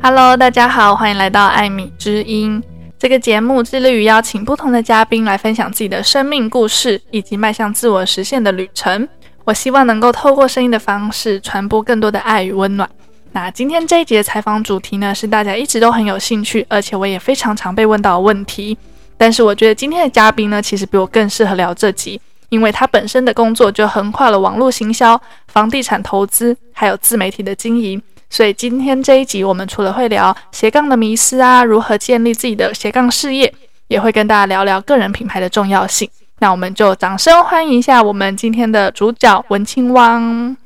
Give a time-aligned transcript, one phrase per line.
[0.00, 2.62] Hello，大家好，欢迎来到艾米之音。
[2.96, 9.08] 这个节目致力于邀请不同的嘉宾来分享自己的生命故事，以及迈向自我实现的旅程。
[9.44, 12.88] 我希望能够透过声音的方式，传播更多的爱与温暖。
[13.34, 18.78] 那今天这一集的采访主题呢，是大家一直都很有兴趣，而且我也非常常被问到的问题。
[19.16, 28.00] 但是我觉得今天的嘉宾呢，其实比我更适合聊这集，因为他本身的工作就横跨了网络行销、房地产投资，还有自媒体的经营。
[28.30, 33.52] 所以今天这一集，我们除了会聊斜杠的迷思啊，如何建立自己的斜杠事业，
[33.88, 36.08] 也会跟大家聊聊个人品牌的重要性。
[36.38, 40.56] 那我们就掌声欢迎一下我们今天的主角文青汪。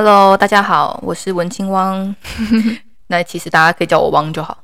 [0.00, 2.14] Hello，大家好，我是文青汪。
[3.10, 4.56] 那其实大家可以叫我汪就好。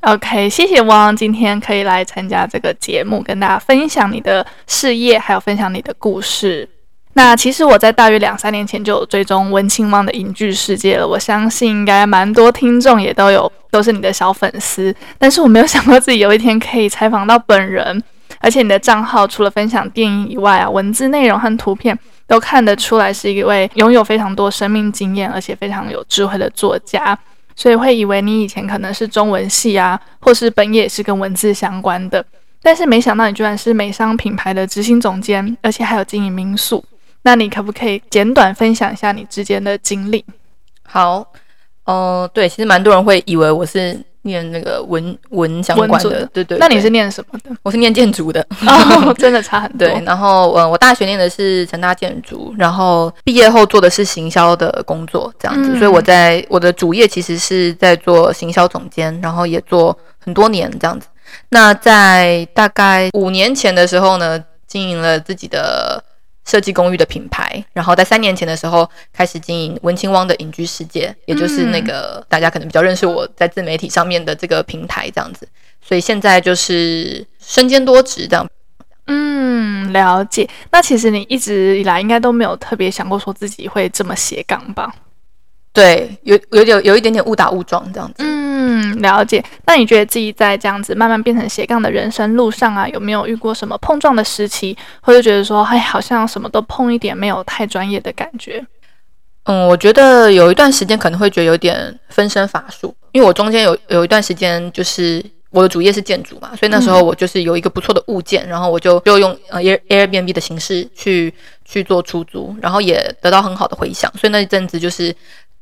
[0.00, 6.66] OK，谢谢汪，今天可以来参加这个节目，跟大家分享你的事业，还有分享你的故事。
[7.12, 14.94] 那其实我在大约两三年前就有追踪文青汪的影剧世界了，我相信应该蛮多听众也都有，都是你的小粉丝。
[15.18, 18.02] 但是我没有想过自己有一天可以采访到本人，
[18.40, 21.98] 而且你的账号除了分享电影以外啊，文字内容和图片
[22.28, 27.18] 都看得出来是一位拥有非常多生命经验，而且非常有智慧的作家，
[27.56, 32.24] 所以会以为你以前可能是中文系啊，或是本也是跟文字相关的。
[32.62, 36.84] 但是没想到你居然是美商品牌的执行总监，而且还有经营民宿。
[37.22, 40.24] 那你可不可以简短分享一下你之间的经历？
[40.82, 41.18] 好，
[41.84, 43.98] 哦、呃，对，其实蛮多人会以为我是
[44.28, 46.58] 念那个文文相关的，的对，对对。
[46.58, 47.50] 那你是念什么的？
[47.64, 49.78] 我是念建筑的， 哦，真的差很多。
[49.78, 55.72] 对，然后，呃，我大学念的是成大建筑，然后毕业后做的是行销的工作，这样子。
[55.72, 61.08] 嗯、所以我在我的主业其实是在做行销总监，然后也做很多年这样子。
[61.48, 66.04] 那在大概五年前的时候呢，经营了自己的。
[66.48, 75.46] 设计公寓的品牌，然后在三年前的时候开始经营文青汪的隐居世界，也就是那个大家可能比较认识我在自媒体上面的这个平台这样子，
[75.82, 78.48] 所以现在就是身兼多职这样。
[79.08, 80.48] 嗯，了解。
[80.70, 84.90] 那其实你一直以来应该都没有特别想过说自己会这么斜杠吧？
[85.78, 88.14] 对，有有点有一点点误打误撞这样子。
[88.18, 88.48] 嗯。
[88.70, 89.42] 嗯，了解。
[89.66, 98.64] 那你觉得自己在这样子慢慢变成斜杠的人生路上啊，有没有遇过什么碰撞的时期，或者觉得说，哎，好像什么都碰一点，没有太专业的感觉？
[99.44, 111.32] 嗯，我觉得有一段时间可能会觉得有点分身乏术，因为我中间有有一段时间就是我的主业是建筑嘛，所以那时候我就是有一个不错的物件，嗯、然后我就就用呃 Air Airbnb 的形式去
[111.64, 115.14] 去做出租，然后也得到很好的回响，所以那一阵子就是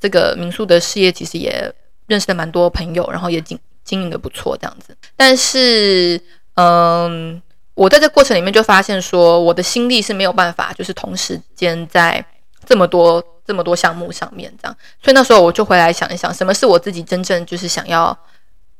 [0.06, 1.74] 这个民宿的事业其实也。
[2.08, 4.96] 认识了蛮多朋友，然后也经经营的不错这样子。
[5.16, 6.16] 但是，
[6.54, 7.42] 嗯，
[7.74, 12.24] 我在这过程里面就发现说，我的心力是没有办法，就是同时间在
[12.64, 14.76] 这么多这么多项目上面这样。
[15.02, 18.16] 所以那时候我就回来想一想，什么是我自己真正就是想要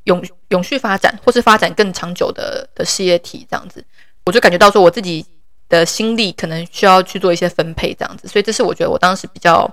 [0.05, 3.83] 永永续发展，或是发展更长久的的事业体这样子。
[4.23, 5.25] 我就感觉到说，我自己
[5.67, 8.25] 的心力可能需要去做一些分配这样子。
[8.25, 9.69] 所以这是我觉得我当时比较。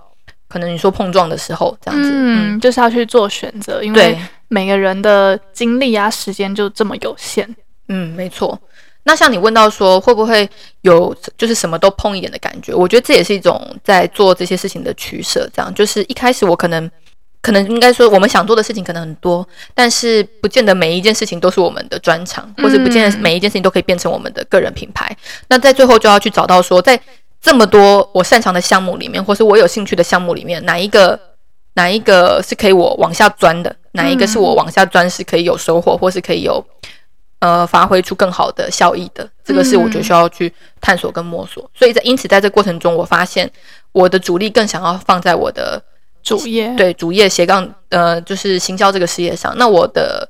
[0.48, 4.16] 可能你说碰撞的时候这样子，嗯，就是要去做选择，因为
[4.48, 7.48] 每个人的精力啊、时间就这么有限。
[7.88, 8.58] 嗯，没错。
[9.02, 10.48] 那像你问到说会不会
[10.82, 15.48] 有就是什么都碰一点的感觉，我觉得这也是一种在做这些事情的取舍。
[15.52, 16.90] 这样就是一开始我可能
[17.42, 25.06] 可能应该说我们想做的事情可能很多，但是不见得每一件事情都是我们的专长，或者不见得每一件事情都可以变成我们的个人品牌。
[25.10, 25.16] 嗯、
[25.48, 26.98] 那在最后就要去找到说在。
[27.44, 31.20] 这么多我擅长的项目里面，或是我有兴趣的项目里面，哪一个
[31.74, 33.76] 哪一个是可以我往下钻的？
[33.92, 36.64] 哪一个是我往下钻是可以有收获，或是可以有
[37.40, 39.28] 呃发挥出更好的效益的？
[39.44, 40.50] 这个是我觉得需要去
[40.80, 41.70] 探索跟摸索。
[41.74, 43.48] 所以在因此在这过程中，我发现
[43.92, 45.80] 我的主力更想要放在我的
[46.22, 49.54] 主业，对主业斜杠呃就是行销这个事业上。
[49.58, 50.26] 那我的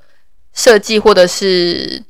[0.53, 2.03] 设计或者是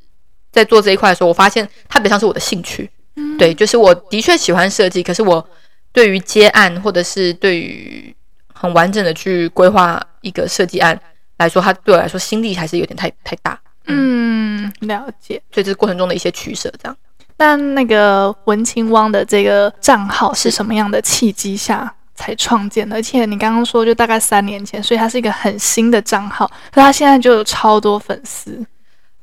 [0.51, 2.91] 在做这一块的时候，我发现它比较像是我的兴趣。
[3.39, 5.47] 对，就是我的确喜欢设计，可是我
[5.93, 8.15] 对于接案或者是对于
[8.53, 10.99] 很完整的去规划一个设计案
[11.39, 13.57] 来说，它对我来说心力还是有点太太大。
[13.87, 15.41] 嗯，了解。
[15.53, 16.97] 所以这是过程中的一些取舍，这样。
[17.37, 22.97] 那那个文青汪的这个账号是什么样的契机下才创建的？
[22.97, 28.65] 而且你刚刚说就大概三年前，所以它是一个很新的账号，可它现在就有超多粉丝。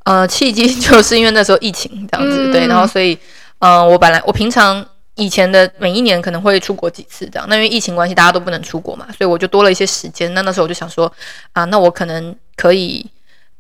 [0.04, 3.18] 呃，契机 就是因为那时候疫情这样子，嗯、对，然后所以。
[3.62, 4.86] 嗯，我本来我平常
[5.16, 10.34] 以前的每一年可能会出国几次这样，那因为疫情关系大家都不能出国嘛，所以我就多了一些时间。
[10.34, 11.12] 那那时候我就想说，
[11.54, 13.10] 啊，那我可能可以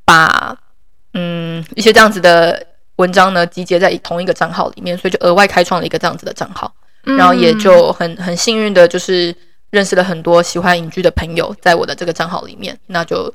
[0.03, 0.55] 把
[1.13, 2.65] 嗯一些这样子的
[2.95, 9.35] 文章呢，集结在同一个账号里面，所以就额外开创了一个这样子的账号，然后也就很很幸运的，就是
[9.69, 13.31] 认识了很多喜欢影剧的朋友，在我的这个账号里面，那就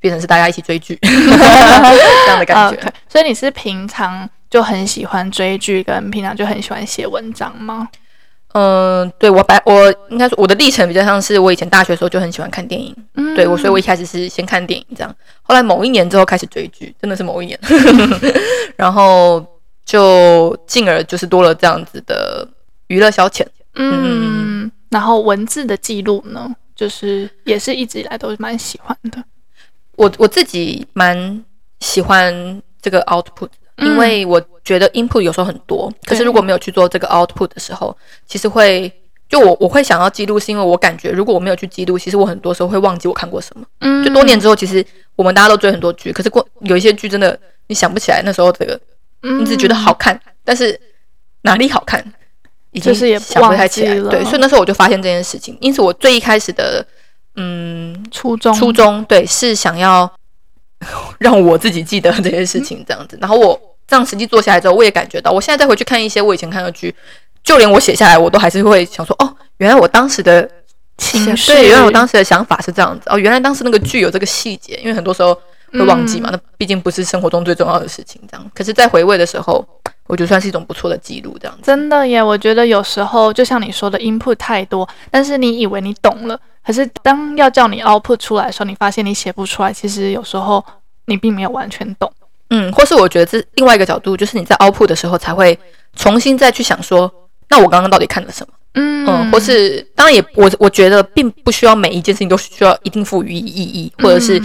[0.00, 2.76] 变成是大家一起追剧 这样的感觉。
[2.82, 2.92] Okay.
[3.08, 7.88] 所以你是平常就很喜欢追剧，跟平常就很喜欢写文章吗？
[8.52, 17.56] 嗯，对我白我应该说我的历程比较像是我以前大学的时候就很喜欢看电影，嗯，对我，所以我一开始是先看电影这样，后来某一年之后开始追剧，真的是某一年，
[18.74, 19.46] 然后
[19.84, 22.44] 就进而就是多了这样子的
[22.88, 29.22] 娱乐消遣，嗯，嗯，然后文字的记录呢，就是也是一直以来都是蛮喜欢的，
[29.94, 31.44] 我我自己蛮
[31.78, 33.48] 喜欢这个 output。
[33.80, 37.96] 因为我觉得 input 有时候很多，可是如果没有去做这个 output 的时候，
[38.26, 38.92] 其实会
[39.28, 43.64] 就我我会想要记录，是因为我感觉如果我没有去记录，其实我很多时候会忘记我看过什么。
[43.80, 44.84] 嗯，就多年之后，其实
[45.16, 47.38] 我们大家都追很多剧，可是过有一些剧真的
[47.68, 48.78] 你想不起来那时候这个，
[49.22, 50.78] 你只觉得好看，但是
[51.42, 52.04] 哪里好看，
[52.72, 53.94] 已经想不太起来。
[54.10, 56.84] 对，所以那时候我就发现这件事情，因此我最一开始的
[57.36, 60.12] 嗯初衷初衷对是想要
[61.20, 63.60] 让我自己记得这件事情这样子，然后我。
[63.90, 66.94] 这样实际做下来之后，我也感觉到，我现在再回去看一些我以前看的剧，
[67.42, 70.48] 就连我写下来，我都还是会想说，哦，原来我当时的
[70.96, 75.36] 情绪，对，原来我当时的想法是这样子，哦，原来当时那个剧有这个细节，因为很多时候
[75.72, 78.50] 会忘记嘛，嗯、那毕竟不是生活中最重要的事情，这样。
[78.54, 79.66] 可是，在回味的时候，
[80.06, 81.62] 我觉得算是一种不错的记录，这样子。
[81.64, 90.64] 真的耶，我觉得有时候就像你说的，input 太多，但是你以为你懂了，可是当要叫你 output 出来的时候，你发现你写不出来，其实有时候
[91.06, 92.12] 你并没有完全懂。
[92.50, 95.58] 嗯，或是我觉得这另外一个角度，就是你在 output 的时候才会
[95.96, 97.10] 重新再去想说，
[97.48, 98.52] 那我刚刚到底看了什么？
[98.74, 104.38] 嗯嗯，或是当然也我我觉得并不需要每一件事情都需要一定赋予意义，或者是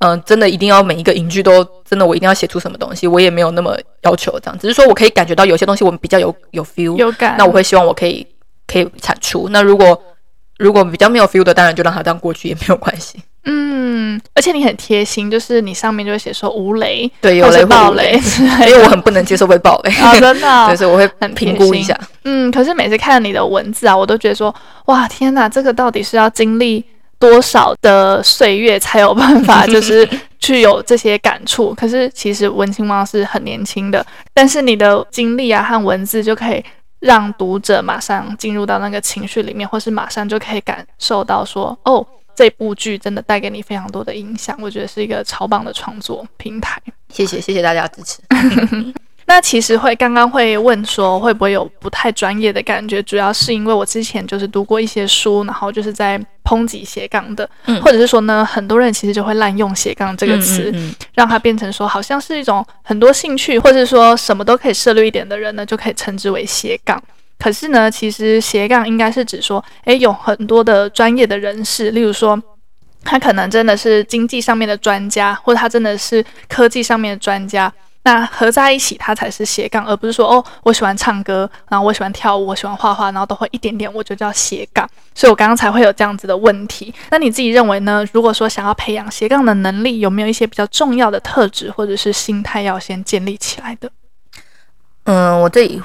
[0.00, 8.26] 嗯、呃、真的一定要每一个影剧都真的我一定要写出什么东西，我也没有那么要求这样，只是说我可以感觉到有些东西我们比较有有 feel 有感，那我会希望我可以
[8.66, 9.48] 可以产出。
[9.50, 10.02] 那如果
[10.58, 13.18] 如果比较没有 feel 的，当然就让它这样过去也没有关系。
[13.44, 18.20] 嗯，而且你很贴心，就是你上面就会写说无雷，对，有雷爆雷，
[18.68, 21.98] 因为我很不能接受被爆雷啊， 真的、 哦，所以我会很评估一下。
[22.24, 24.54] 嗯，可是每次看你的文字啊，我都觉得说，
[24.86, 26.84] 哇，天哪，这个到底是要经历
[27.18, 30.06] 多少的岁月才有办法，就是
[30.38, 31.74] 去有这些感触？
[31.74, 34.04] 可是其实文青猫是很年轻的，
[34.34, 36.62] 但是你的经历啊和文字就可以
[37.00, 42.06] 让读者马上进入到那个情绪里面，或是马上就可以感受到说，哦。
[42.34, 46.80] 这部剧真的带给你非常多的影响，我觉得是一个超棒的创作平台。
[47.08, 48.20] 谢谢， 谢谢大家支持。
[49.26, 67.00] 那其实会刚刚会问说会不会有不太专业的感觉，主要是因为我之前就是读过一些书，然后就是在抨击斜杠的，嗯、或者是说呢，很多人其实就会滥用斜杠这个词，嗯嗯嗯、让它变成说好像是一种很多兴趣，或者说什么都可以涉猎一点的人呢，就可以称之为斜杠。
[67.40, 72.40] 可是呢，其实斜杠应该是指说，诶，有很多的专业的人士，例如说，
[73.02, 77.72] 他可能真的是经济上面的专家，或者他真的是科技上面的专家，
[78.02, 84.86] 那合在一起，他才是斜杠，而不是说，哦，我喜欢唱歌，然后我喜欢跳舞，我喜欢画画，然后都会一点点，我就叫斜杠。
[85.14, 86.94] 所以我刚刚才会有这样子的问题。
[87.10, 88.06] 那你自己认为呢？
[88.12, 93.90] 如果说想要培养斜杠的能力，有没有一些比较重要的特质或者是心态要先建立起来的？
[95.04, 95.80] 嗯，我这里。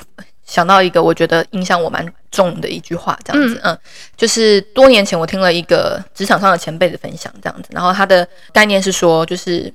[0.46, 3.80] 想到一个我觉得影响我蛮重的一句话，这样子，嗯，嗯，
[4.16, 9.74] 就是多年前我听了一个职场上的前辈的分享，这样子，然后他的概念是说，就是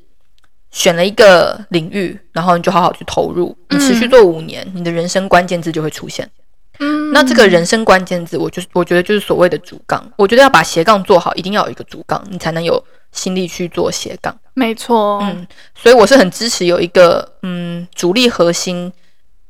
[0.70, 6.30] 选了一个领域，然后你就好好去投入，你持续做五年，你的人生关键字就会出现。
[6.78, 14.34] 嗯，那这个人生关键字，我就是我觉得就是所谓的主杠，我觉得要把斜杠做好，一定要有一个主杠，你才能有心力去做斜杠。
[14.54, 18.92] 没错，嗯，所以我是很支持有一个嗯主力核心。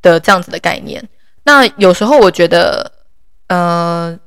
[0.02, 1.02] 的这样子的概念，
[1.45, 2.90] 那有时候我觉得，
[3.49, 4.19] 呃，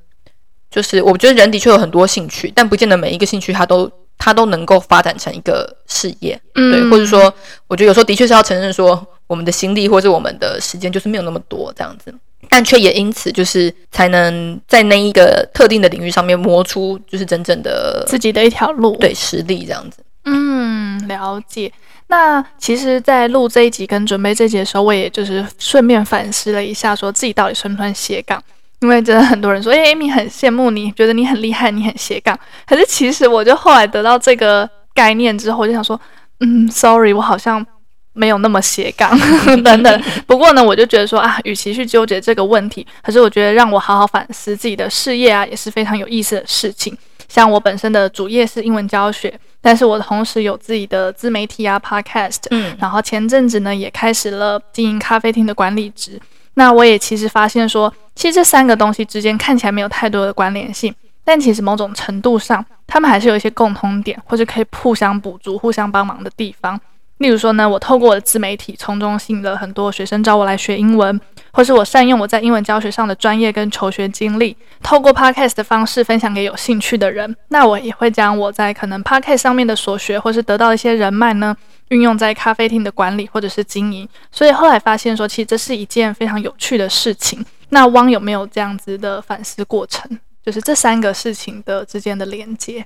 [0.70, 7.34] 就是我觉得人的确有很多兴趣，但不见得每一个兴趣他都他都能够发展成一个事业，嗯、对，或者说，
[7.68, 12.14] 我觉得有时候的确是要承认说，我们的心力或者我们的时间就是没有那么多这样子，
[12.50, 19.98] 但却也因此就是才能在那一个特定的领域上面磨出就是真正的自己的一条路，对，实力这样子。
[20.26, 21.72] 嗯，了解。
[22.16, 28.40] 那其实，在录这一集跟准备这一集的时候，我也就是顺便反思了一下，说自己到底算不算斜杠？
[28.82, 32.38] 因为真的很多人说，诶，Amy 很羡慕你，觉得你很厉害，你很斜杠。
[32.68, 36.00] 可是其实，我就后来得到这个概念之后，我就想说，
[36.42, 37.66] 嗯，sorry，我好像
[38.14, 39.18] 没有那么斜杠
[39.64, 40.04] 等等。
[40.28, 46.96] 不过呢，我就觉得说啊，与其去纠结这个问题，可是我觉得让我好好反思自己的事业啊，也是非常有意思的事情。
[47.34, 49.34] 像我本身的主业是英文教学。
[49.60, 56.20] 但是我同时有自己的自媒体啊，podcast，嗯，然后前阵子呢也开始了经营咖啡厅的管理职。
[56.56, 66.80] 那我也其实发现说，其实这三个东西之间看起来没有太多的关联性，但其实某种程度上，他们还是有一些共通点，或者可以互相补足、互相帮忙的地方。
[67.24, 71.18] 例如说呢，我透过我的自媒体，从中吸引了很多学生找我来学英文，
[71.54, 77.34] 或是我善用我在英文教学上的专业跟求学经历，透过 podcast 的方式分享给有兴趣的人。
[77.48, 81.56] 那我也会将我在可能 podcast 上面的所学，或是得到一些人脉呢，
[81.88, 84.06] 运用在咖啡厅的管理或者是经营。
[84.30, 87.46] 所以后来发现说，其实这是一件非常有趣的事情。
[87.70, 90.20] 那汪有没有这样子的反思过程？
[90.46, 92.86] 就是这三个事情的之间的连接？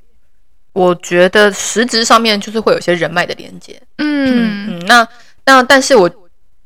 [0.78, 4.68] 我觉得实质上面就是会有一些人脉的连接，嗯。
[4.70, 5.08] 嗯，那
[5.44, 6.08] 那但是我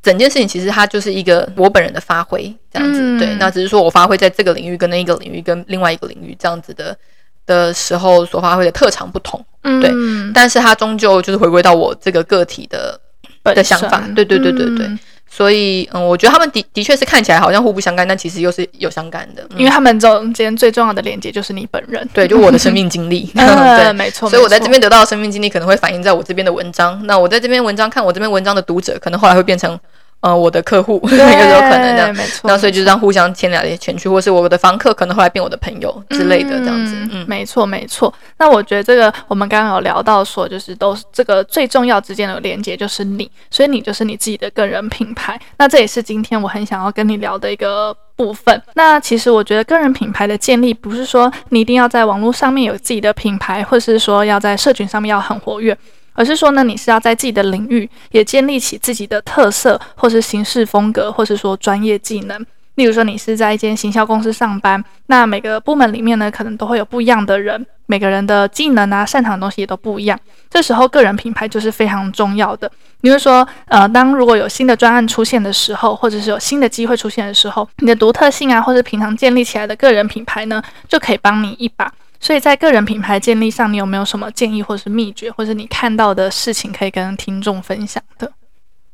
[0.03, 6.97] 整件事情其实它就是一个我本人的发挥这样子，嗯、对，那只是说我发挥在这个领域跟那一个领域跟另外一个领域这样子的
[7.45, 9.91] 的时候所发挥的特长不同，嗯、对，
[10.33, 12.99] 但是它终究就是回归到我这个个体的
[13.43, 14.85] 的想法，对对对对对。
[14.87, 14.99] 嗯
[15.33, 24.29] 所以，嗯，我觉得他们的的确是看起来好像互不相干，但其实又是有相干的，因为他们中间最重要的连接就是你本人，对，就我的生命经历， 对，没错。
[24.29, 29.79] 所以我在这边得到的生命经历可能会反映在我这边的文章，那我在这边文章看我这篇文章的读者，可能后来会变成。
[30.21, 32.47] 呃，我的客户 也有可能这样，没错。
[32.47, 36.95] 那所以就这样互相牵来前去，或是我的房客可能后来变我的朋友之类的这样子。
[37.11, 38.13] 嗯，没错没错。
[38.37, 45.39] 那我觉得这个我们刚刚有聊到说，就是都是这个最重要之间的连接就是你，所以你就是你自己的个人品牌。
[45.57, 48.61] 那这也是今天我很想要跟你聊的一个部分。
[48.75, 55.75] 那其实我觉得个人品牌的建立，不是说你一定要在网络上面有自己的品牌，或是说要在社群上面要很活跃。
[56.13, 62.45] 而是说呢，你是要在自己的领域也建立起自己的特色，或是行事风格，或是说专业技能。
[62.75, 70.17] 例如说，你是在一间行销公司上班，那每个部门里面呢，可能都会有不一样的人，每个人的技能啊、擅长的东西也都不一样。
[70.49, 72.71] 这时候，个人品牌就是非常重要的。
[73.01, 81.91] 比如说，呃，当如果有新的专案出现的时候，或者是有新的机会出现的时候，你的独特性啊，或者平常建立起来的个人品牌呢，就可以帮你一把。
[82.21, 88.31] 所以在个人品牌建立上，你有没有什么建议，或是秘诀，或是你看到的事情可以跟听众分享的？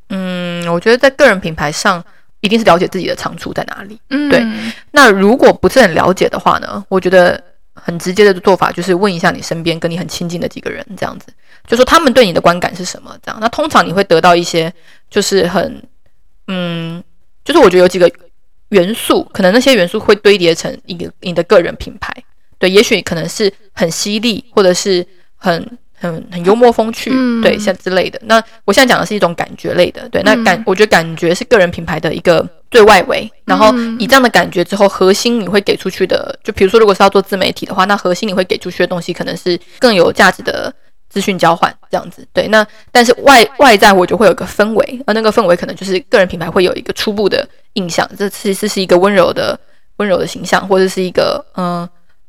[0.10, 2.02] 嗯，我觉得在个人品牌上，
[2.40, 4.00] 一定是了解自己的长处在哪里。
[4.10, 4.42] 嗯，对。
[4.92, 6.82] 那如果不是很了解的话呢？
[6.88, 7.44] 我觉得
[7.74, 11.28] 很直接的做法就是问一下你身边跟你很亲近的几个人，这样子，
[11.68, 13.14] 就说他们对你的观感是什么？
[13.22, 14.74] 这样，那通常你会得到一些，
[15.10, 15.84] 就是很，
[16.48, 17.04] 嗯，
[17.44, 18.10] 就是我觉得有几个
[18.70, 22.14] 元素，可能那些元素会堆叠成一个你的个人品牌。
[22.60, 28.20] 对，也许可能是很犀利，或者是很很很幽默风趣，嗯、对，像之类的。
[28.26, 33.32] 那我现在讲的是一种感觉类的，对，那感、嗯、我觉得感觉是个人品牌的一个最外围。
[33.46, 40.74] 然后以这样的感觉之后，核心你会给出去的，就比如说如果是要做自媒体的话，那核心你会给出去的东西可能是更有价值的
[41.10, 42.28] 资讯交换，这样子。
[42.34, 49.60] 对，那但是外外在我就会有一个氛围，而那个氛围可能就是个人品牌会有一个初步的印象，这其实是一个温柔的
[49.98, 51.88] 温柔的形象，或者是一个嗯。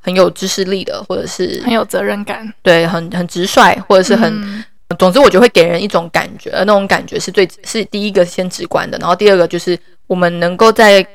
[0.09, 4.65] 很有知识力的，或者是很有责任感，对，很很直率，或者是很，嗯、
[4.99, 11.07] 总之我觉得会给人一种感觉，而那种感觉是最是第一个先直观的，然后第二个就是我们能够在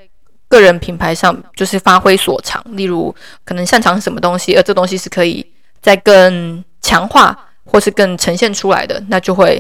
[0.48, 5.44] 个人品牌上就是发挥所长，例如可能擅长什么东西，而这东西是可以
[5.82, 7.36] 再更强化
[7.66, 9.60] 或是更呈现出来的，那就会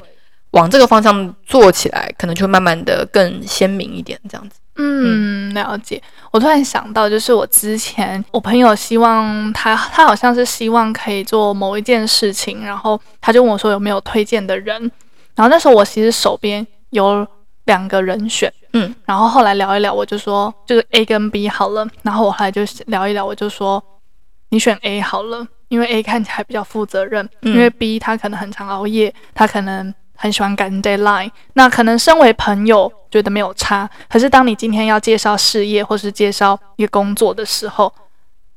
[0.51, 4.59] 往这个方向做起来，可能就会慢慢的更鲜明一点，这样子。
[4.75, 6.01] 嗯，了解。
[6.31, 14.81] 我突然想到，就是我之前我朋友希望他，他好像是希望可以做某一件事情，然后他就问我说有没有推荐的人。
[15.35, 17.25] 然后那时候我其实手边有
[17.65, 21.87] 两个人选，嗯，然后后来聊一聊，我就说就是 A 跟 B 好了。
[22.01, 23.83] 然后我后来就聊一聊，我就说
[24.49, 29.93] 你选 A 好了，因为 A 看起来比较负责任，嗯，因为 B 他可能很常熬夜，他可能。
[30.23, 37.93] 很喜欢赶 deadline，那可能身为朋友觉得没有差，可是当你今天要介绍事业或是介绍一个工作的时候，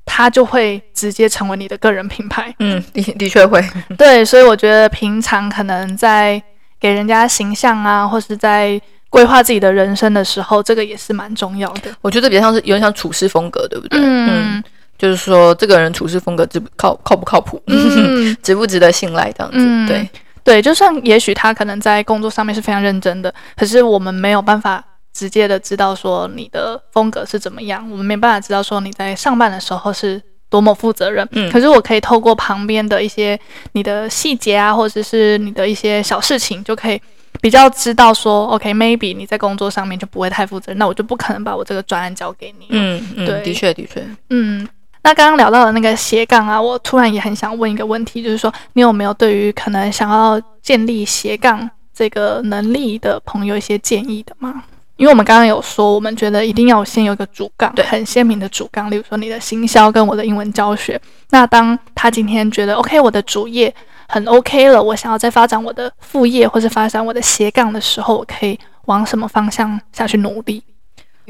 [0.04, 2.54] 他就会直接成为你的个人品牌。
[2.60, 3.60] 嗯，的的确会。
[3.98, 6.40] 对，所以我觉得平常可能在
[6.78, 8.80] 给人家形象啊，或是在
[9.10, 11.90] 规划自己的人生的时候，这个也是蛮重要的。
[12.00, 13.98] 我觉得比较像是有点像处事风格，对不对？
[13.98, 14.64] 嗯，嗯，
[14.96, 20.08] 就是说这个人处事风格靠靠不靠谱，嗯、 值不值得信赖这样子，嗯、对。
[20.46, 31.28] 对，就算也许他可能在工作上面是非常认真的，可是我们没有办法直接的知道说你的风格是怎么样，我们没办法知道说你在上班的时候是多么负责任。
[31.32, 33.36] 嗯，可是我可以透过旁边的一些
[33.72, 37.02] 你的细节啊，或者是你的一些小事情，就可以
[37.40, 42.66] 比较知道说，OK，maybe 你在工作上面就不会太负责任，那我就不可能把我这个专案交给你。
[42.70, 44.68] 嗯嗯，对，的确的确，嗯。
[45.06, 54.64] 那刚刚聊到的那个斜杠啊，我突然也很想问一个问题，就是说你有没有对于可能想要建立斜杠这个能力的朋友一些建议的吗？
[54.96, 61.00] 因为我们刚刚有说，我们觉得一定要先有一个主杠，对，很鲜明的主杠，例如说你的行销跟我的英文教学。
[61.30, 63.72] 那当他今天觉得 OK，我的主业
[64.08, 70.60] 很 OK 了，我想要再发展我的副业或是发展我的斜杠的时候，我可以往什么方向下去努力？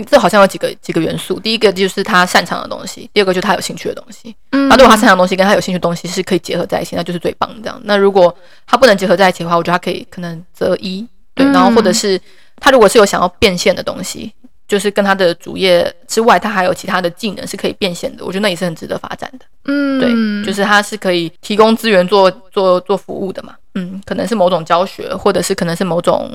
[0.05, 4.35] 这好像有几个几个元素，第一个就是他擅长的东西，第二个就是他有兴趣的东西。
[4.51, 7.81] 嗯，那如果他擅长的东西跟他有兴趣的东西是可以结合在一起，那就是最棒的这样。
[7.85, 8.35] 那如果
[8.67, 12.21] 他不能结合在一起的话，我觉得他可以可能择一，对，然后或者是
[12.61, 14.33] 他如果是有想要变现的东西，
[14.69, 19.47] 就是跟他的主业之外，他还有其他的技能是可以变现的，我觉得那也是很值得发展的。
[19.65, 23.55] 嗯，对，就是他是可以提供资源做做做服务的嘛。
[23.75, 26.31] 嗯，可能是某种教学，或者是可能是某种。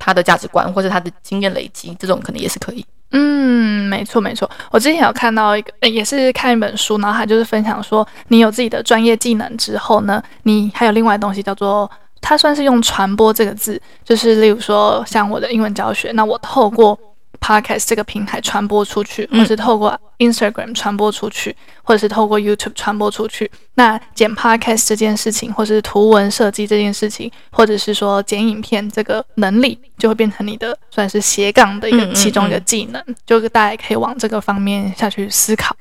[0.00, 2.84] 他的价值观或者他的经验累积，这种可能也是可以。
[3.12, 4.50] 嗯，没错没错。
[4.72, 11.88] 我之前有看到一个，也是看一本书，然后他就是分享说，你有自己的专业技能之后呢，你还有另外东西叫做，
[12.20, 16.98] 他算是用传播这个字，就是例如说像我的英文教学，那我透过。
[17.40, 23.50] Podcast 这个平台传播出去，或是透过 Instagram 传播出去，或者是透过 YouTube 传播出去。
[23.74, 33.02] 那剪 Podcast 这件事情，或是图文设计这件事情，或者是说剪影片这个能力，就会变成你的算是斜杠的一个其中一个技能。
[33.26, 35.74] 就大家可以往这个方面下去思考。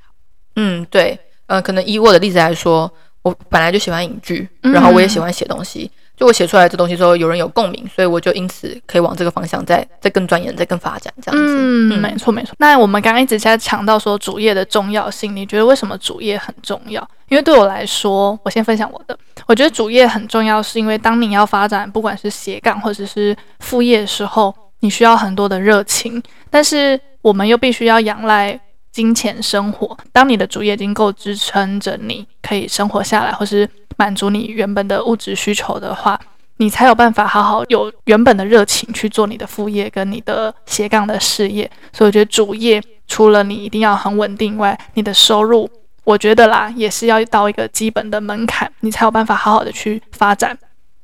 [0.56, 5.92] 嗯，对，呃，可能以我的例子来说，我本来就喜欢影剧，然后我也喜欢写东西。
[6.20, 11.56] 就我写出来这东西之后，有人有共鸣，所以我就因此可以往这个方向再再更钻研、再更发展这样子。
[11.58, 12.54] 嗯，没错没错。
[12.58, 17.02] 那我们刚刚一直在强调说主业的重要性，你觉得为什么主业很重要？
[17.30, 28.60] 因为对我来说，我先分享我的，我觉得主业很重要，是因为当你要发展不管是斜杠或者是副业的时候，你需要很多的热情，但是我们又必须要仰赖
[28.92, 29.98] 金钱生活。
[30.12, 33.70] 当你的主业已经够支撑着你可以生活下来，或是
[34.00, 36.18] 满足你原本的物质需求的话，
[36.56, 41.70] 你才有办法好好有原本的热情去做你的副业跟你的斜杠的事业。
[41.92, 45.70] 所以我觉得主业除了你一定要很稳定外，你的收入，
[46.06, 50.58] 我觉得啦也是要到一个基本的门槛，你才有办法好好的去发展，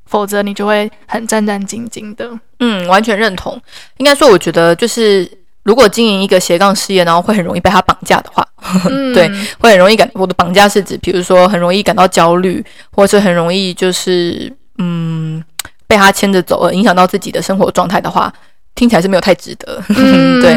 [0.06, 2.30] 否则你就会很战战兢兢的。
[2.60, 3.60] 嗯，完全认同。
[3.98, 5.30] 应该说，我觉得就是
[5.66, 8.46] 如果经营一个斜杠事业，然后会很容易被他绑架的话。
[8.88, 15.42] 嗯、 对，会很容易感我的绑架是指，比如说很容易感到焦虑，或者是很容易就是嗯
[15.88, 18.32] 被他牵着走，而影响到自己的生活状态的话，
[18.76, 19.82] 听起来是没有太值得。
[19.88, 20.56] 嗯、 对，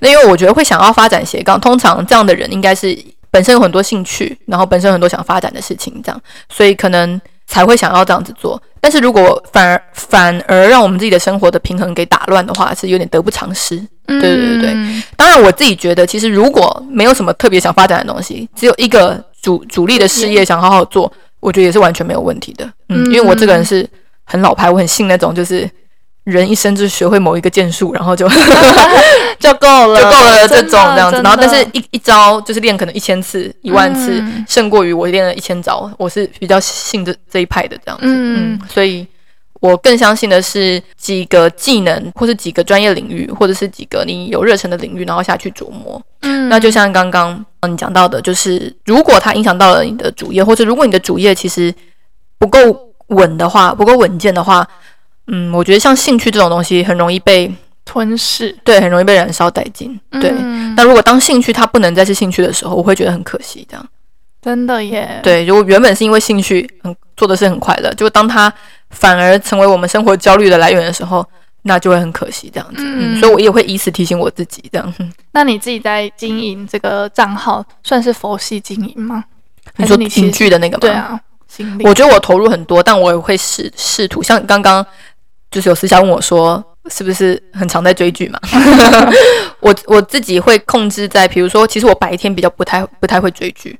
[0.00, 2.96] 那因为我觉得会想要发展斜杠，通常这样的人应该是
[3.30, 8.62] 本身有很多兴趣，然后本身有很多想发展的事情，这样，所以可能才会想要这样子做。
[8.80, 13.76] 但是如果反而反而让我们自己的生活的平衡给打乱的话，是有点得不偿失。
[14.06, 22.70] 对对对对，当然我自己觉得，其实如果没有什么特别想发展的东西，只有一个主主力的事业想好好做，我觉得也是完全没有问题的。
[22.88, 23.86] 嗯，因为我这个人是
[24.24, 25.68] 很老牌，我很信那种就是
[26.30, 28.28] 人一生就学会某一个剑术，然后就
[29.40, 31.20] 就够了， 就够了这种这样子。
[31.22, 35.90] 然后但是一一招就是练可能一千次、一万次，胜过于我练了一千招。
[35.98, 38.04] 我是比较信这这一派的这样子。
[38.06, 39.06] 嗯，所以。
[39.60, 46.00] 我更相信的是几个技能，或是几个专业领域，或者是几个你有热忱的领域，然后下去琢磨。
[46.20, 51.74] 嗯，那就像刚刚你讲到的，就是如果它影响到了你的主业，或者如果你的主业其实
[52.38, 52.60] 不够
[53.08, 54.64] 稳的话，不够稳健的话，
[55.28, 57.50] 嗯，我觉得像兴趣这种东西很容易被
[57.84, 59.98] 吞噬，对，很容易被燃烧殆尽。
[60.10, 63.66] 对，嗯，那如果当兴趣它不能再是兴趣的时候，我会觉得很可惜。
[63.70, 63.88] 这样，
[64.42, 65.20] 真的耶。
[65.22, 68.52] 对，如果原本是因为兴趣，嗯，做的是很快乐，就当它。
[68.90, 71.22] 反而成为我们生活焦虑的来源的时候，
[71.64, 72.76] 那就会很可惜这样子。
[72.78, 74.94] 嗯，嗯，所以我也会以此提醒我自己这样。
[75.32, 79.22] 那你自己在经营这个账号，算是佛系经营吗？
[79.76, 80.80] 你说影剧的那个吗？
[80.80, 81.20] 对啊，
[81.84, 84.22] 我觉得我投入很多，但我也会试试图。
[84.22, 84.82] 像刚刚
[85.50, 88.38] 就是有私下问我说，是不是很常在追剧嘛？
[89.60, 93.78] 我我自己会控制在，比如说，其实我白天比较不太不太会追剧。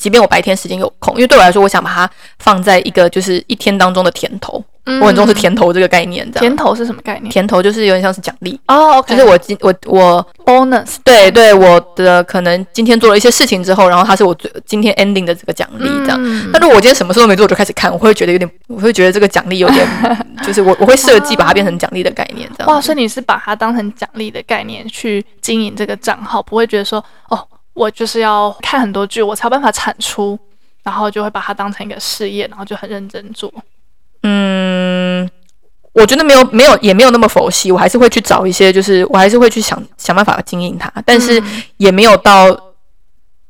[0.00, 4.62] 即便我白天时间有空，因为对我来说，我想把它放在一个就是一天当中的甜头。
[4.88, 6.40] 嗯、我很重视甜头这个概念，这样。
[6.40, 7.30] 甜头是什么概念？
[7.30, 9.10] 甜头就是有点像是奖励哦，oh, okay.
[9.10, 16.18] 就是我今我我 bonus，对对，我的可能今天做了一些事情之后，然后它是我最今天 ending 的这个奖励，这样。
[16.20, 19.86] 嗯、但如果我今天什么事都没做，我就开始看，我会觉得有点，我会觉得这个奖励有点，
[20.42, 22.72] 就是我我会设计把它变成奖励的概念，这样。
[22.72, 27.46] 哇，所以你是把它当成奖励的概念去经营这个账号，不会觉得说哦。
[27.74, 30.36] 我就是要看很多剧，我才有办法产出，
[30.82, 33.48] 然后就会把它当成一个事业，然后就很认真做。
[34.22, 35.28] 嗯，
[35.92, 41.42] 我觉得没有没有也没有那么佛系，我还是会去找一些，就是我还是会去想想办法经营它，但是
[41.76, 42.48] 也没有到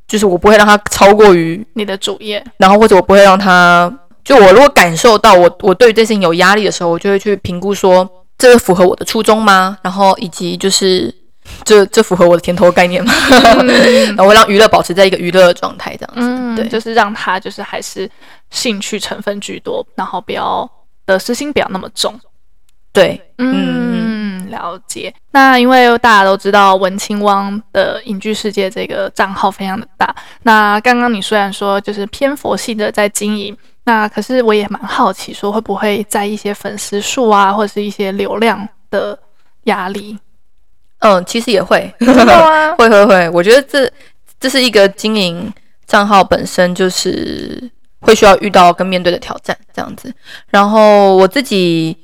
[0.07, 3.93] 就是我不会让它超过于你的主业，然后或者我不会让它，
[4.25, 9.77] 就我如果感受到我我对于这件事情有压力的时候，我就会去评估说，这个符合我的初衷吗？
[9.83, 11.15] 然后以及就是
[11.65, 13.13] 这这符合我的甜头概念吗？
[13.61, 18.11] 嗯、 然后会让娱乐保持在一个娱乐的状态，这样子，嗯、对，就是让它就是还是
[18.51, 20.71] 兴趣成分居多，然后不要
[21.05, 22.19] 得失心不要那么重，
[22.93, 24.09] 对，嗯。
[24.49, 30.15] 了解，那因为大家都知道文青汪的影剧世界这个账号非常的大。
[30.43, 39.17] 那刚刚你虽然说就是偏佛系的在经营，那可是我也蛮好奇，说会不会在一些粉丝数啊，或者是一些流量的
[39.65, 40.19] 压力？
[41.01, 43.29] 嗯，其实也会，吗 会会会。
[43.29, 43.93] 我觉得这
[44.41, 45.53] 这是一个经营
[45.87, 47.71] 账号本身就是
[48.09, 50.13] 会需要遇到跟面对的挑战，这样子。
[50.49, 51.97] 然后我自己，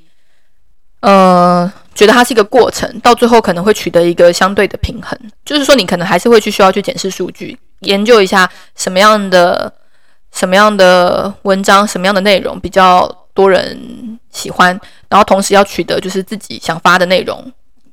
[1.01, 1.73] 呃。
[1.95, 5.17] 觉得它是一个过程，到最后可能会取得一个相对的平衡。
[5.45, 9.73] 就是说，你可能还是会去需要去检视数据，研究一下什么样的、
[10.33, 14.77] 什么样的文章、什么样的内容比较多人喜欢，
[15.09, 17.49] 然后同时要取得就是自己想发的内容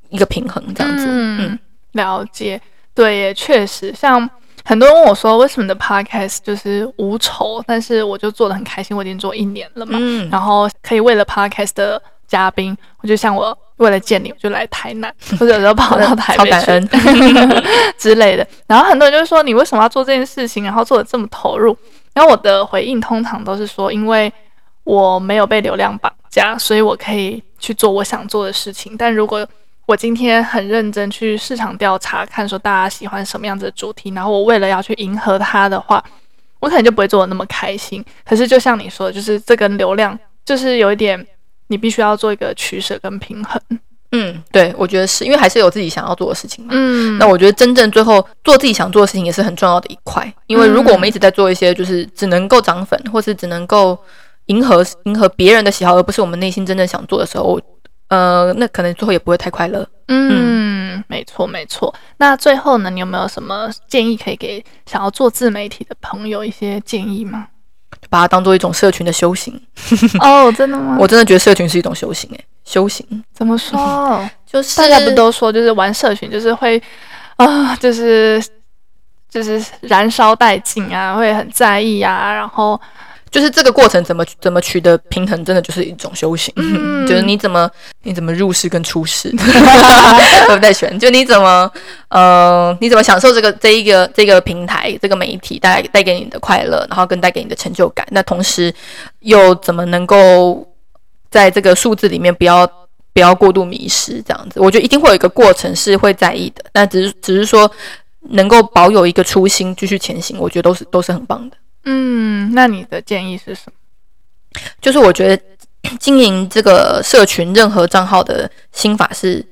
[0.08, 1.06] 一个平衡，这样子。
[1.08, 1.58] 嗯，嗯，
[1.92, 2.60] 了解。
[2.92, 4.28] 对，也确实，像
[4.64, 9.98] 很多人问我说，为什么你的 podcast 就是无酬，但是我就做的很开心，我已经做一年了嘛。
[10.00, 10.28] 嗯。
[10.30, 13.56] 然后可以为了 podcast 的嘉宾，我就像我。
[13.78, 16.88] 为了见你，我就来台南， 或者有时候跑到台北去
[17.98, 18.46] 之类的。
[18.68, 20.62] 然后很多人就说：“你为什么要做这件事情？
[20.62, 21.76] 然后做的这么投入？”
[22.14, 24.32] 然后我的回应通常都是说：“因为
[24.84, 28.96] 我没有被流量绑架，所以我可以去做我想做的事情。
[28.96, 29.44] 但如果
[29.92, 36.02] 我今天很认真去市场调查，看说大家喜欢什么样子的主题，然后我为了要去迎合他的话，
[36.60, 38.02] 我可能就不会做的那么开心。
[38.24, 41.26] 可是就像你说的，就是这跟流量就是有一点。”
[41.68, 43.58] 你必须要做一个取舍跟平衡。
[44.10, 46.70] 嗯，对，我觉得是因为还是有自己想要做的事情嘛。
[46.74, 50.30] 嗯，那我觉得真正最后做自己想做的事情也是很重要的一块。
[50.48, 53.98] 因为如果我们一直在做一些就是只能够涨粉，或是只能够
[54.46, 57.58] 迎合迎合别人的喜好，而不是我们内心真正想做的时候，
[58.12, 59.88] 呃，那可能最后也不会太快乐。
[60.08, 61.94] 嗯，嗯，没错没错。
[62.18, 67.48] 那最后呢，你有没有什么建议可以给想要做自媒体的朋友一些建议吗？
[68.10, 69.58] 把它当做一种社群的修行
[70.20, 70.98] 哦，oh, 真的吗？
[71.00, 74.28] 我真的觉得社群是一种修行诶，修行怎么说？
[74.44, 76.76] 就是大家不都说，就是玩社群就是会
[77.36, 78.44] 啊、呃，就是
[79.30, 82.78] 就是燃烧殆尽啊，会很在意啊，然后。
[83.32, 86.52] 就是这个过程怎么怎么取得平衡，真的就是一种修行。
[86.56, 87.68] 嗯、 就是你怎么
[88.02, 90.96] 你怎么入世跟出世， 对不对选。
[90.98, 91.68] 就你怎么
[92.08, 98.06] 呃，你怎么享受这个这一个这个平台这个媒体带带给你的快乐，然后跟带给你的成就感。
[98.10, 98.72] 那同时
[99.20, 100.68] 又怎么能够
[101.30, 102.70] 在这个数字里面不要
[103.14, 104.22] 不要过度迷失？
[104.22, 106.62] 这样子，我觉得一定会有一个过程是会在意的。
[106.74, 107.70] 那只是只是说
[108.28, 111.56] 能够保有一个初心继续前行，我觉得都是都是很棒的。
[111.84, 113.72] 嗯，那你的建议是什么？
[114.80, 115.42] 就是我觉得
[115.98, 119.44] 经营这个社群任何账号的心法是，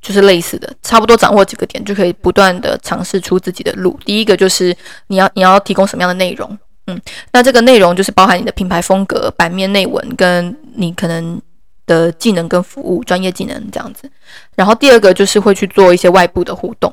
[0.00, 3.98] 就是类似的，差不多掌握几个点就可以不断的尝试出自己的路。
[4.04, 4.74] 第一个就是
[5.08, 7.00] 你要你要提供什么样的内容，嗯，
[7.32, 11.40] 那这个内容就是包含你的品牌风格、版面内文跟你可能
[11.86, 14.10] 的技能跟服务、专业技能这样子。
[14.54, 16.92] 然后第二个就是会去做一些外部的互动。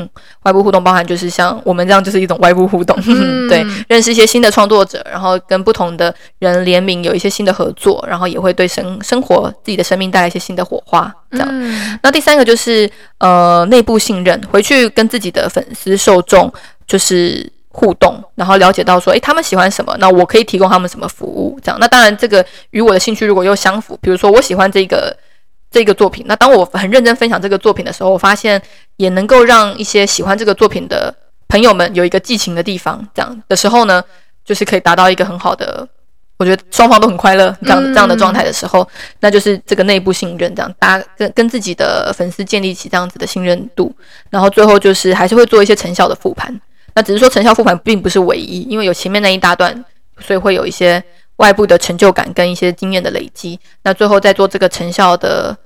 [0.00, 0.08] 嗯，
[0.42, 2.96] 外部互动包含就是像我们这样，就是一种外部互动。
[3.06, 11.12] 嗯、 对，认识一些新的创作者，然后跟不同的人联名，有一些新的合作，然后也会对生生活自己的生命带来一些新的火花。
[11.32, 11.48] 这样。
[11.50, 16.52] 嗯、那第三个就是呃内部信任，回去跟自己的粉丝受众
[16.86, 21.58] 就是互动，然后了解到说，诶，他们喜欢什么，那我可以提供他们什么服务。
[21.62, 21.78] 这样。
[21.80, 25.16] 那当然，这个与我的兴趣如果又相符，比如说我喜欢这个。
[25.70, 28.60] 这个作品，那当我很认真分享这个作品的时候，我发现
[28.96, 31.14] 也能够让一些喜欢这个作品的
[31.46, 33.00] 朋友们有一个寄情的地方。
[33.14, 34.02] 这样的时候呢，
[34.44, 35.86] 就是可以达到一个很好的，
[36.38, 38.86] 我觉得双方都很快乐这样这样的状态的时候，
[39.20, 43.94] 那就是这个内部信任，这样大家跟跟自己的粉丝建立起这样子的信任度，
[44.28, 46.60] 然后最后就是还是会做一些成效的复盘。
[46.96, 49.84] 那只是说成效复盘并不是唯一，因为有前面那一大段，
[50.18, 51.00] 所以会有一些。
[51.40, 55.56] 外部的成就感跟一些经验的累积，那最后在做这个成效的，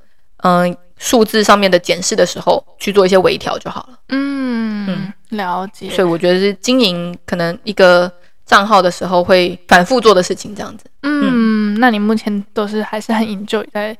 [0.44, 3.98] 嗯、呃，数字上面的检视的时候，去做一些微调就好了。
[4.08, 5.90] 嗯嗯，了解。
[5.90, 8.10] 所以我觉得是经营可能一个
[8.46, 10.84] 账号的时候会反复做的事情，这样子。
[11.02, 13.96] 嗯，嗯，那你目前都是还是很 enjoy 在。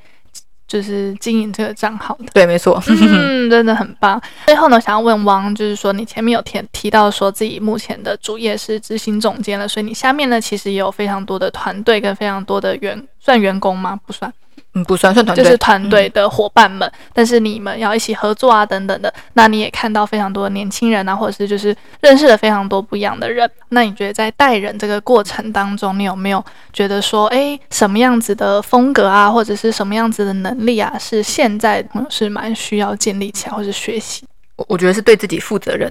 [0.67, 4.19] 就是经营这个账号的，对，没错， 嗯，真的很棒。
[4.45, 13.99] 最后呢，想要问汪，就是说你前面有提提到说自己目前的主业是执行总监了，所以你下面呢其实也有非常多的团队跟非常多的员，算员工吗？
[14.05, 14.33] 不算，
[14.75, 19.11] 嗯，不算算团队，就是团队的伙伴们，嗯，但是你们要一起合作啊，等等的。
[19.33, 23.49] 那你也看到非常多的年轻人啊，或者是就是认识了非常多不一样的人。
[23.69, 34.25] 那你觉得在带人这个过程当中，你有没有觉得说，哎，什么样子的风格啊，或者是什么样子的能力啊，是现在是蛮需要建立起来或是学习？
[34.57, 35.89] 我我觉得是对自己负责任。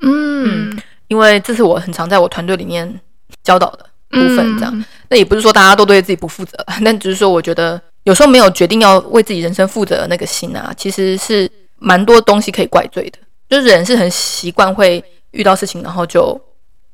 [0.00, 3.00] 嗯，嗯，因为这是我很常在我团队里面
[3.44, 4.58] 教导的部分。
[4.58, 7.80] 这样，嗯，那也不是说大家都对自己不负责， 但只是说我觉得。
[8.08, 13.18] 有时候没有决定要为自己人生负责的那个心啊，其实是蛮多东西可以怪罪的。
[13.50, 16.40] 就是人是很习惯会遇到事情，然后就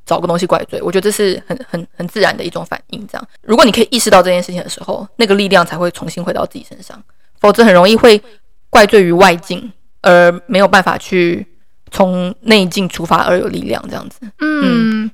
[0.05, 0.83] 找个东西怪罪。
[0.83, 3.07] 我觉得这是很很很自然的一种反应。
[3.07, 7.01] 这样，如果你可以意识到这件事情的时候，那个力量才会重新回到自己身上。
[7.39, 8.21] 否则很容易会
[8.69, 9.73] 怪罪于外境，
[10.03, 11.47] 而没有办法去
[11.93, 13.81] 从内境出发而有力量。
[13.89, 15.05] 这样子，嗯。
[15.05, 15.11] 嗯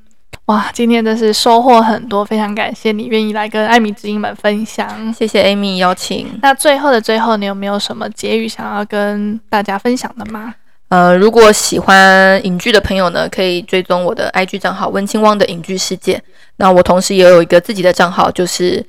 [0.50, 5.14] 哇，今天真是收获很多，非常感谢你愿意来跟艾米之音们分享。
[5.14, 6.26] 谢谢 Amy 邀请。
[6.42, 10.52] 那最后的最后，你有没有什么结语想要跟大家分享的吗？
[10.88, 16.20] 呃，如果喜欢影剧的朋友呢，可以追踪我的 IG 账号温青汪的影剧世界。
[16.56, 18.84] 那我同时也有一个自己的账号，就是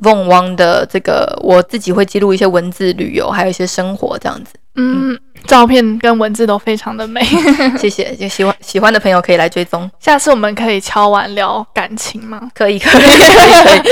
[0.00, 4.52] Von 汪的这个，我自己会记录一些文字旅游，还有一些生活这样子。
[4.74, 7.22] 嗯，照片跟文字都非常的美，
[7.78, 8.14] 谢谢。
[8.16, 9.90] 就喜欢喜欢的朋友可以来追踪。
[10.00, 12.40] 下次我们可以敲完聊感情吗？
[12.54, 13.82] 可以，可以，可以，可以，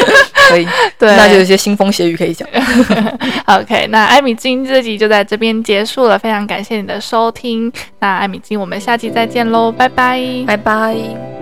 [0.49, 0.69] 可以。
[0.99, 2.49] 对，那就有些腥风血雨可以讲。
[3.47, 7.71] OK，那艾米金这集就在这边结束了，非常感谢你的收听。
[7.99, 11.40] 那艾米金，我们下期再见喽，拜拜，拜拜。